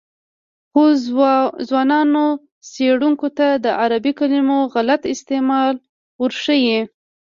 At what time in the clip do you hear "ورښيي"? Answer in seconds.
6.21-6.81